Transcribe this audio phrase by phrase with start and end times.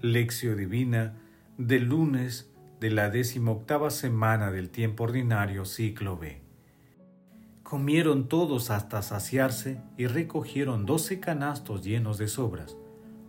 [0.00, 1.14] Lección Divina
[1.56, 2.48] del lunes
[2.78, 6.40] de la decimoctava semana del tiempo ordinario ciclo B.
[7.64, 12.76] Comieron todos hasta saciarse y recogieron doce canastos llenos de sobras.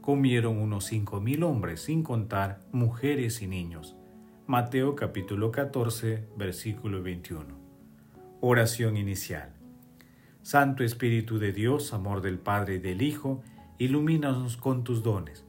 [0.01, 3.95] Comieron unos cinco mil hombres, sin contar mujeres y niños.
[4.45, 7.45] Mateo capítulo 14, versículo 21.
[8.41, 9.55] Oración inicial.
[10.43, 13.41] Santo Espíritu de Dios, amor del Padre y del Hijo,
[13.79, 15.48] ilumínanos con tus dones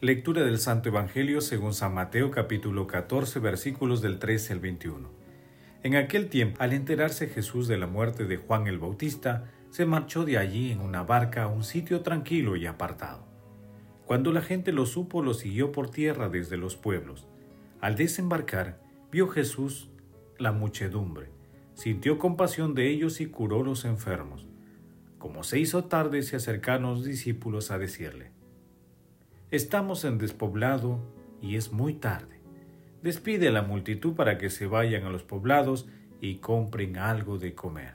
[0.00, 5.10] Lectura del Santo Evangelio según San Mateo capítulo 14 versículos del 13 al 21.
[5.82, 10.24] En aquel tiempo, al enterarse Jesús de la muerte de Juan el Bautista, se marchó
[10.24, 13.26] de allí en una barca a un sitio tranquilo y apartado.
[14.06, 17.26] Cuando la gente lo supo, lo siguió por tierra desde los pueblos.
[17.80, 19.90] Al desembarcar, vio Jesús
[20.38, 21.32] la muchedumbre,
[21.74, 24.46] sintió compasión de ellos y curó los enfermos.
[25.18, 28.37] Como se hizo tarde, se acercaron los discípulos a decirle,
[29.50, 31.00] Estamos en despoblado
[31.40, 32.42] y es muy tarde.
[33.02, 35.88] Despide a la multitud para que se vayan a los poblados
[36.20, 37.94] y compren algo de comer.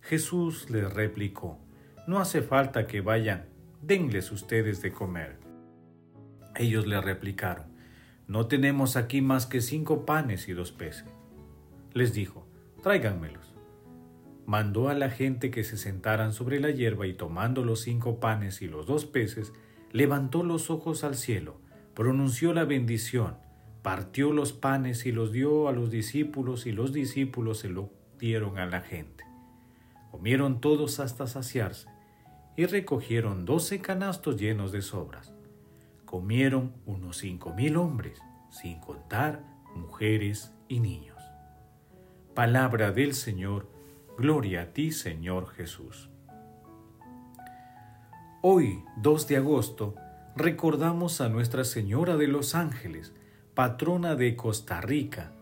[0.00, 1.58] Jesús les replicó,
[2.06, 3.44] no hace falta que vayan,
[3.82, 5.36] denles ustedes de comer.
[6.56, 7.66] Ellos le replicaron,
[8.26, 11.12] no tenemos aquí más que cinco panes y dos peces.
[11.92, 12.46] Les dijo,
[12.82, 13.54] tráiganmelos.
[14.46, 18.62] Mandó a la gente que se sentaran sobre la hierba y tomando los cinco panes
[18.62, 19.52] y los dos peces,
[19.90, 21.60] levantó los ojos al cielo,
[21.94, 23.36] pronunció la bendición,
[23.82, 28.58] partió los panes y los dio a los discípulos y los discípulos se lo dieron
[28.58, 29.24] a la gente.
[30.10, 31.88] Comieron todos hasta saciarse
[32.56, 35.32] y recogieron doce canastos llenos de sobras.
[36.04, 38.20] Comieron unos cinco mil hombres,
[38.50, 39.44] sin contar
[39.74, 41.22] mujeres y niños.
[42.34, 43.70] Palabra del Señor,
[44.18, 46.09] gloria a ti Señor Jesús.
[48.42, 49.94] Hoy, 2 de agosto,
[50.34, 53.12] recordamos a Nuestra Señora de los Ángeles,
[53.52, 55.32] patrona de Costa Rica.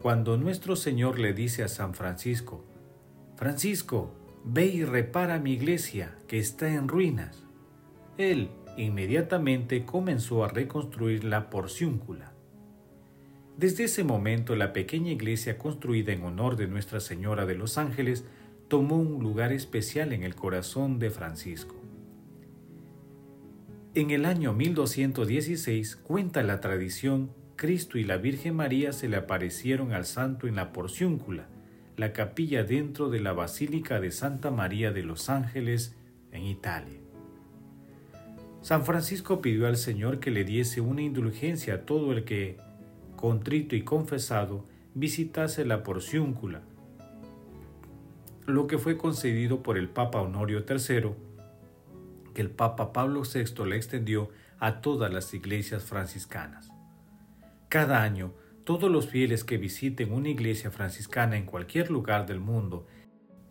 [0.00, 2.64] Cuando nuestro Señor le dice a San Francisco,
[3.36, 4.12] Francisco,
[4.44, 7.44] ve y repara mi iglesia que está en ruinas.
[8.18, 12.32] Él inmediatamente comenzó a reconstruir la porciúncula.
[13.56, 18.24] Desde ese momento la pequeña iglesia construida en honor de Nuestra Señora de los Ángeles
[18.66, 21.81] tomó un lugar especial en el corazón de Francisco.
[23.94, 29.92] En el año 1216 cuenta la tradición, Cristo y la Virgen María se le aparecieron
[29.92, 31.46] al santo en la Porciúncula,
[31.98, 35.94] la capilla dentro de la Basílica de Santa María de los Ángeles
[36.30, 37.00] en Italia.
[38.62, 42.56] San Francisco pidió al Señor que le diese una indulgencia a todo el que,
[43.14, 44.64] contrito y confesado,
[44.94, 46.62] visitase la Porciúncula,
[48.46, 51.31] lo que fue concedido por el Papa Honorio III
[52.32, 56.70] que el Papa Pablo VI le extendió a todas las iglesias franciscanas.
[57.68, 58.32] Cada año,
[58.64, 62.86] todos los fieles que visiten una iglesia franciscana en cualquier lugar del mundo,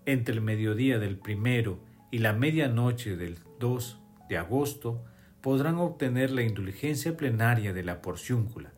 [0.05, 1.79] entre el mediodía del primero
[2.11, 3.99] y la medianoche del 2
[4.29, 5.03] de agosto,
[5.41, 8.73] podrán obtener la indulgencia plenaria de la porciúncula.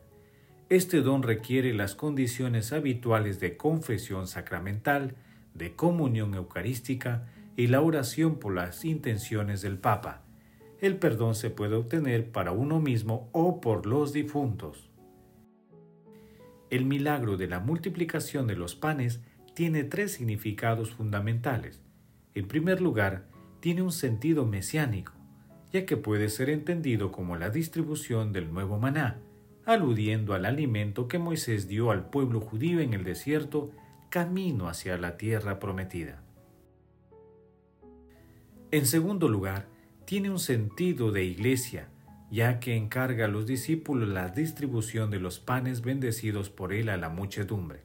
[0.70, 5.16] Este don requiere las condiciones habituales de confesión sacramental,
[5.54, 10.24] de comunión eucarística y la oración por las intenciones del Papa.
[10.80, 14.90] El perdón se puede obtener para uno mismo o por los difuntos.
[16.70, 19.22] El milagro de la multiplicación de los panes
[19.54, 21.82] tiene tres significados fundamentales.
[22.34, 23.28] En primer lugar,
[23.60, 25.14] tiene un sentido mesiánico,
[25.72, 29.20] ya que puede ser entendido como la distribución del nuevo maná,
[29.66, 33.72] aludiendo al alimento que Moisés dio al pueblo judío en el desierto
[34.10, 36.24] camino hacia la tierra prometida.
[38.74, 39.68] En segundo lugar,
[40.04, 41.90] tiene un sentido de iglesia,
[42.32, 46.98] ya que encarga a los discípulos la distribución de los panes bendecidos por él a
[46.98, 47.82] la muchedumbre.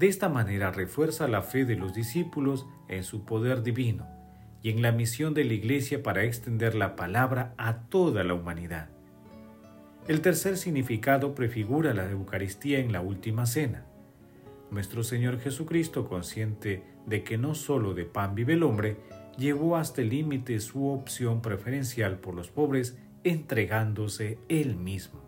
[0.00, 4.08] De esta manera refuerza la fe de los discípulos en su poder divino
[4.60, 8.90] y en la misión de la iglesia para extender la palabra a toda la humanidad.
[10.08, 13.86] El tercer significado prefigura la Eucaristía en la última cena.
[14.72, 18.96] Nuestro Señor Jesucristo, consciente de que no solo de pan vive el hombre,
[19.36, 25.20] llevó hasta el límite su opción preferencial por los pobres entregándose Él mismo,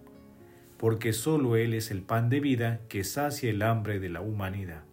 [0.78, 4.84] porque sólo Él es el pan de vida que sacia el hambre de la humanidad.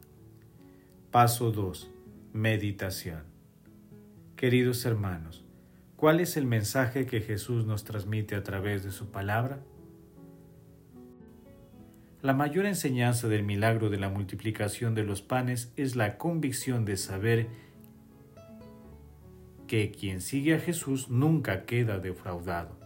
[1.11, 1.91] Paso 2.
[2.33, 3.23] Meditación.
[4.35, 5.43] Queridos hermanos,
[5.97, 9.59] ¿cuál es el mensaje que Jesús nos transmite a través de su palabra?
[12.21, 16.95] La mayor enseñanza del milagro de la multiplicación de los panes es la convicción de
[16.95, 17.49] saber
[19.71, 22.77] que quien sigue a Jesús nunca queda defraudado.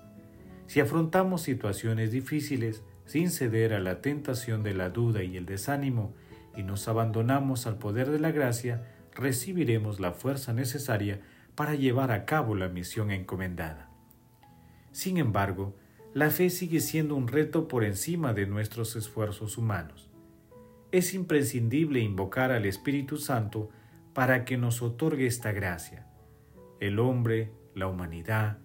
[0.67, 6.13] Si afrontamos situaciones difíciles sin ceder a la tentación de la duda y el desánimo
[6.55, 8.85] y nos abandonamos al poder de la gracia,
[9.15, 11.21] recibiremos la fuerza necesaria
[11.55, 13.89] para llevar a cabo la misión encomendada.
[14.91, 15.75] Sin embargo,
[16.13, 20.11] la fe sigue siendo un reto por encima de nuestros esfuerzos humanos.
[20.91, 23.71] Es imprescindible invocar al Espíritu Santo
[24.13, 26.05] para que nos otorgue esta gracia.
[26.85, 28.59] El hombre, la humanidad,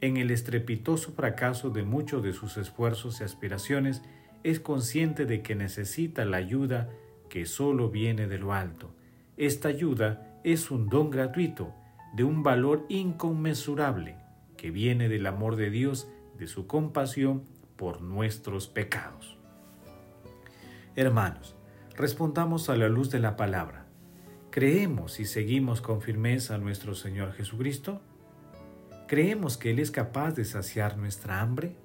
[0.00, 4.02] en el estrepitoso fracaso de muchos de sus esfuerzos y aspiraciones,
[4.44, 6.90] es consciente de que necesita la ayuda
[7.28, 8.94] que solo viene de lo alto.
[9.36, 11.74] Esta ayuda es un don gratuito,
[12.14, 14.14] de un valor inconmensurable,
[14.56, 17.42] que viene del amor de Dios de su compasión
[17.74, 19.38] por nuestros pecados.
[20.94, 21.56] Hermanos,
[21.96, 23.87] respondamos a la luz de la palabra.
[24.50, 28.00] ¿Creemos y seguimos con firmeza a nuestro Señor Jesucristo?
[29.06, 31.76] ¿Creemos que Él es capaz de saciar nuestra hambre?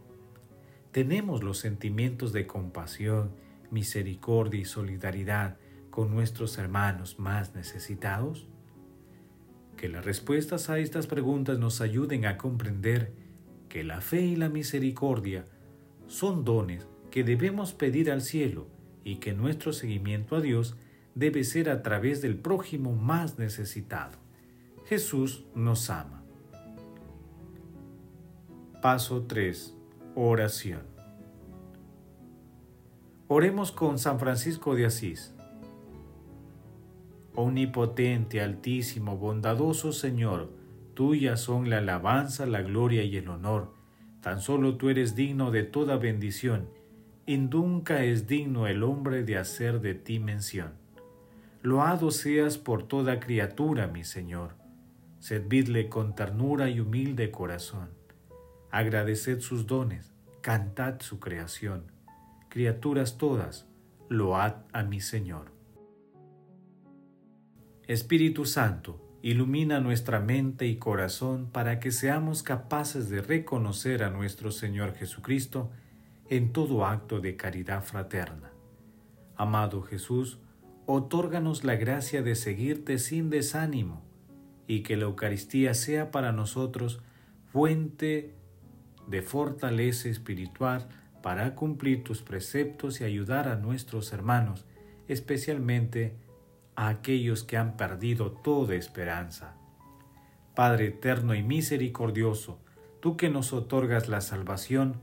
[0.93, 3.31] ¿Tenemos los sentimientos de compasión,
[3.69, 5.57] misericordia y solidaridad
[5.89, 8.47] con nuestros hermanos más necesitados?
[9.75, 13.11] Que las respuestas a estas preguntas nos ayuden a comprender
[13.67, 15.47] que la fe y la misericordia
[16.07, 18.67] son dones que debemos pedir al cielo
[19.03, 20.77] y que nuestro seguimiento a Dios
[21.15, 24.17] debe ser a través del prójimo más necesitado.
[24.85, 26.23] Jesús nos ama.
[28.81, 29.75] Paso 3.
[30.15, 30.81] Oración.
[33.27, 35.33] Oremos con San Francisco de Asís.
[37.35, 40.51] Omnipotente, altísimo, bondadoso Señor,
[40.93, 43.73] Tuyas son la alabanza, la gloria y el honor.
[44.21, 46.69] Tan solo tú eres digno de toda bendición,
[47.25, 50.82] y nunca es digno el hombre de hacer de ti mención.
[51.63, 54.57] Loado seas por toda criatura, mi Señor.
[55.19, 57.91] Servidle con ternura y humilde corazón.
[58.69, 61.89] Agradeced sus dones, cantad su creación.
[62.49, 63.65] Criaturas todas,
[64.09, 65.53] load a mi Señor.
[67.87, 74.51] Espíritu Santo, ilumina nuestra mente y corazón para que seamos capaces de reconocer a nuestro
[74.51, 75.71] Señor Jesucristo
[76.27, 78.51] en todo acto de caridad fraterna.
[79.37, 80.39] Amado Jesús,
[80.85, 84.01] otórganos la gracia de seguirte sin desánimo
[84.67, 87.01] y que la Eucaristía sea para nosotros
[87.51, 88.35] fuente
[89.07, 90.87] de fortaleza espiritual
[91.21, 94.65] para cumplir tus preceptos y ayudar a nuestros hermanos,
[95.07, 96.15] especialmente
[96.75, 99.55] a aquellos que han perdido toda esperanza.
[100.55, 102.59] Padre eterno y misericordioso,
[102.99, 104.97] tú que nos otorgas la salvación,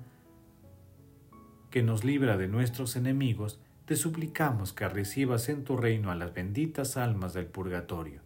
[1.70, 3.60] que nos libra de nuestros enemigos,
[3.90, 8.20] te suplicamos que recibas en tu reino a las benditas almas del purgatorio.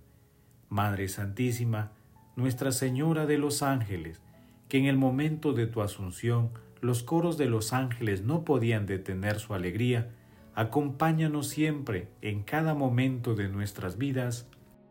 [0.68, 1.92] Madre Santísima,
[2.36, 4.20] Nuestra Señora de los Ángeles,
[4.68, 6.50] que en el momento de tu asunción
[6.82, 10.10] los coros de los ángeles no podían detener su alegría,
[10.54, 14.46] acompáñanos siempre en cada momento de nuestras vidas.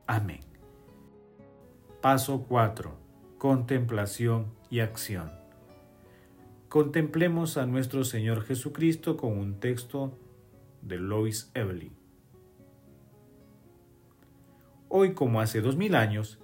[0.07, 0.41] Amén.
[2.01, 2.97] Paso 4.
[3.37, 5.29] Contemplación y acción.
[6.67, 10.17] Contemplemos a nuestro Señor Jesucristo con un texto
[10.83, 11.93] de Lois Evelyn.
[14.89, 16.39] Hoy, como hace dos mil años,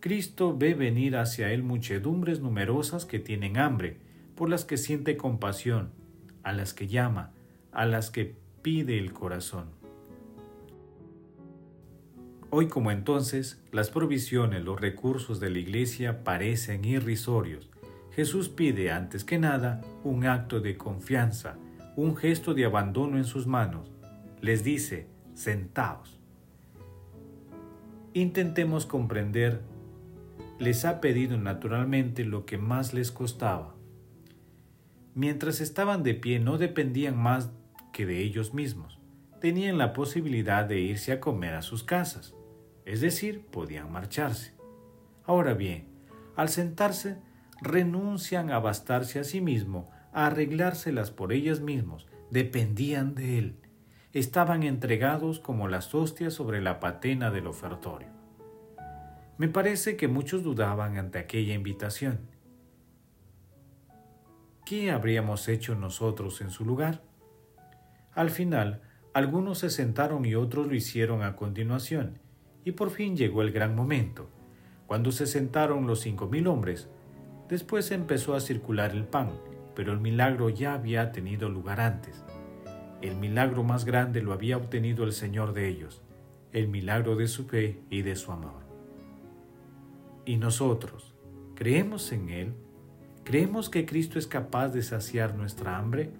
[0.00, 3.98] Cristo ve venir hacia Él muchedumbres numerosas que tienen hambre,
[4.34, 5.90] por las que siente compasión,
[6.42, 7.32] a las que llama,
[7.72, 9.70] a las que pide el corazón.
[12.50, 17.70] Hoy como entonces, las provisiones, los recursos de la Iglesia parecen irrisorios.
[18.12, 21.58] Jesús pide antes que nada un acto de confianza,
[21.96, 23.90] un gesto de abandono en sus manos.
[24.42, 26.20] Les dice, sentaos.
[28.12, 29.62] Intentemos comprender,
[30.58, 33.74] les ha pedido naturalmente lo que más les costaba.
[35.14, 37.50] Mientras estaban de pie no dependían más
[37.92, 39.00] que de ellos mismos.
[39.40, 42.34] Tenían la posibilidad de irse a comer a sus casas,
[42.84, 44.52] es decir, podían marcharse.
[45.24, 45.88] Ahora bien,
[46.36, 47.16] al sentarse,
[47.62, 49.90] renuncian a bastarse a sí mismo,
[50.24, 53.56] arreglárselas por ellas mismos, dependían de él,
[54.12, 58.08] estaban entregados como las hostias sobre la patena del ofertorio.
[59.38, 62.36] Me parece que muchos dudaban ante aquella invitación.
[64.66, 67.00] ¿qué habríamos hecho nosotros en su lugar?
[68.12, 68.82] Al final,
[69.14, 72.18] algunos se sentaron y otros lo hicieron a continuación,
[72.64, 74.28] y por fin llegó el gran momento,
[74.88, 76.88] cuando se sentaron los cinco mil hombres.
[77.48, 79.30] Después empezó a circular el pan,
[79.76, 82.24] pero el milagro ya había tenido lugar antes.
[83.02, 86.02] El milagro más grande lo había obtenido el Señor de ellos,
[86.52, 88.64] el milagro de su fe y de su amor.
[90.24, 91.14] ¿Y nosotros
[91.54, 92.54] creemos en Él?
[93.22, 96.10] ¿Creemos que Cristo es capaz de saciar nuestra hambre?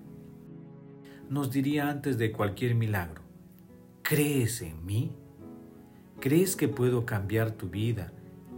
[1.31, 3.23] Nos diría antes de cualquier milagro,
[4.03, 5.17] ¿crees en mí?
[6.21, 8.13] ¿Crees que puedo cambiar tu vida,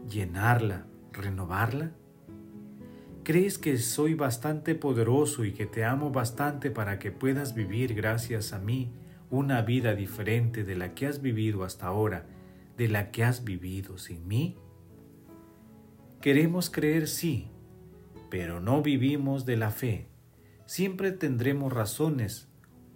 [0.09, 1.93] llenarla, renovarla?
[3.29, 8.55] ¿Crees que soy bastante poderoso y que te amo bastante para que puedas vivir gracias
[8.55, 8.91] a mí
[9.29, 12.25] una vida diferente de la que has vivido hasta ahora,
[12.79, 14.57] de la que has vivido sin mí?
[16.23, 17.51] Queremos creer sí,
[18.31, 20.09] pero no vivimos de la fe.
[20.65, 22.49] Siempre tendremos razones,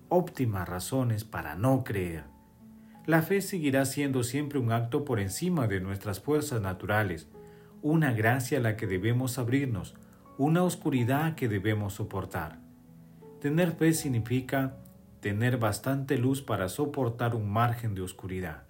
[0.09, 2.25] óptimas razones para no creer.
[3.05, 7.29] La fe seguirá siendo siempre un acto por encima de nuestras fuerzas naturales,
[7.83, 9.95] una gracia a la que debemos abrirnos,
[10.39, 12.59] una oscuridad que debemos soportar.
[13.41, 14.79] Tener fe significa
[15.21, 18.65] tener bastante luz para soportar un margen de oscuridad.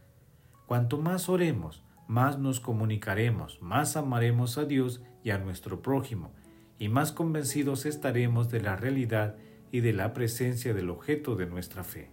[0.67, 6.33] Cuanto más oremos, más nos comunicaremos, más amaremos a Dios y a nuestro prójimo,
[6.79, 9.37] y más convencidos estaremos de la realidad
[9.71, 12.11] y de la presencia del objeto de nuestra fe.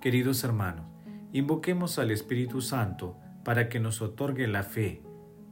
[0.00, 0.86] Queridos hermanos,
[1.32, 5.02] invoquemos al Espíritu Santo para que nos otorgue la fe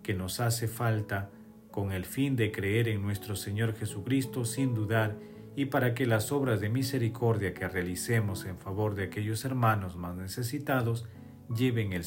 [0.03, 1.31] que nos hace falta
[1.73, 5.19] con el fin de creer en nuestro Señor Jesucristo sin dudar
[5.57, 10.15] y para que las obras de misericordia que realicemos en favor de aquellos hermanos más
[10.15, 11.09] necesitados
[11.53, 12.05] lleven el,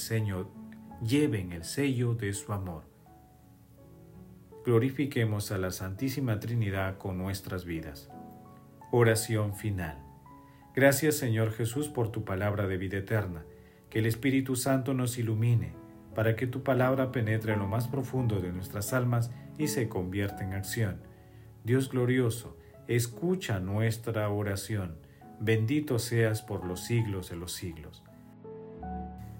[1.05, 2.95] lleven el sello de su amor
[4.65, 8.09] glorifiquemos a la Santísima Trinidad con nuestras vidas.
[8.91, 10.03] Oración final.
[10.73, 13.45] Gracias Señor Jesús por tu palabra de vida eterna.
[13.91, 15.73] Que el Espíritu Santo nos ilumine
[16.15, 20.43] para que tu palabra penetre en lo más profundo de nuestras almas y se convierta
[20.43, 21.01] en acción.
[21.63, 22.57] Dios glorioso,
[22.87, 24.97] escucha nuestra oración.
[25.39, 28.03] Bendito seas por los siglos de los siglos.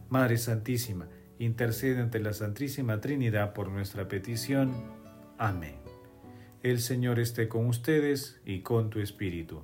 [0.10, 1.08] Madre Santísima,
[1.40, 4.74] intercede ante la Santísima Trinidad por nuestra petición.
[5.38, 5.76] Amén.
[6.64, 9.64] El Señor esté con ustedes y con tu espíritu.